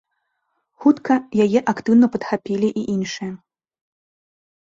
Хутка 0.83 1.17
яе 1.45 1.59
актыўна 1.73 2.05
падхапілі 2.15 2.69
і 2.81 2.85
іншыя. 2.95 3.31